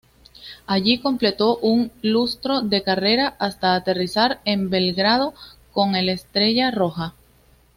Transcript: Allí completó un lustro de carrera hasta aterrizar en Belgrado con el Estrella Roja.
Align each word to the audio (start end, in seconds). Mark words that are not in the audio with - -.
Allí 0.65 0.99
completó 0.99 1.57
un 1.57 1.91
lustro 2.01 2.63
de 2.63 2.81
carrera 2.81 3.35
hasta 3.37 3.75
aterrizar 3.75 4.41
en 4.45 4.71
Belgrado 4.71 5.35
con 5.73 5.93
el 5.95 6.09
Estrella 6.09 6.71
Roja. 6.71 7.13